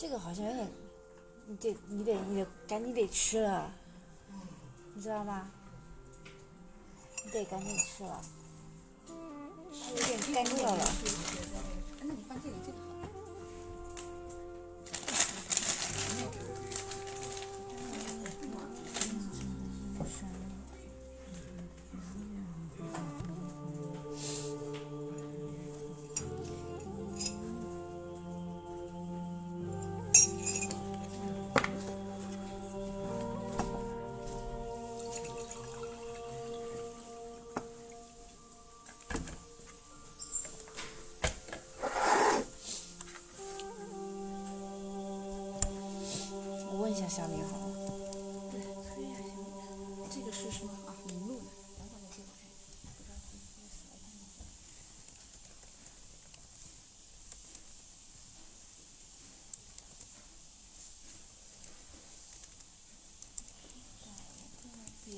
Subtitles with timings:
[0.00, 0.70] 这个好像有点，
[1.48, 3.68] 你得你得你得赶紧得吃了，
[4.94, 5.50] 你知道吗？
[7.24, 8.22] 你得赶紧吃了，
[9.08, 10.84] 它有点干掉了。
[11.98, 12.77] 那你放这里这个
[46.98, 47.58] 下小米好。
[48.50, 50.08] 对，催一下行吗？
[50.12, 50.96] 这个是什么啊？
[51.06, 51.44] 名录的。
[65.04, 65.16] 别